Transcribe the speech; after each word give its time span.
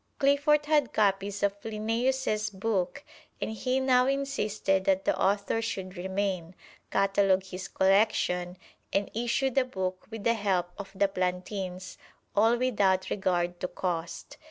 Cliffort 0.19 0.65
had 0.65 0.93
copies 0.93 1.43
of 1.43 1.61
Linnæus' 1.61 2.51
book 2.51 3.03
and 3.39 3.51
he 3.51 3.79
now 3.79 4.07
insisted 4.07 4.83
that 4.85 5.05
the 5.05 5.15
author 5.15 5.61
should 5.61 5.95
remain, 5.95 6.55
catalog 6.89 7.43
his 7.43 7.67
collection 7.67 8.57
and 8.91 9.11
issue 9.13 9.51
the 9.51 9.63
book 9.63 10.07
with 10.09 10.23
the 10.23 10.33
help 10.33 10.71
of 10.79 10.89
the 10.95 11.07
Plantins, 11.07 11.99
all 12.35 12.57
without 12.57 13.11
regard 13.11 13.59
to 13.59 13.67
cost. 13.67 14.37